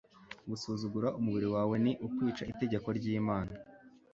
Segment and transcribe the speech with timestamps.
[0.49, 3.53] gususugura umubiri wawe ni ukwica itegeko ry'imana